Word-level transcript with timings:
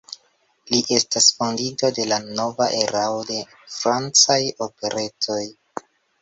Li 0.69 0.77
estas 0.95 1.27
fondinto 1.41 1.91
de 1.97 2.05
la 2.11 2.17
nova 2.39 2.69
erao 2.79 3.21
de 3.33 3.39
francaj 3.75 4.41
operetoj. 4.69 5.41